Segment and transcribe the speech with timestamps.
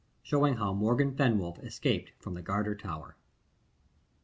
[0.23, 0.29] IX.
[0.29, 3.15] Showing how Morgan Fenwolf escaped from the Garter Tower.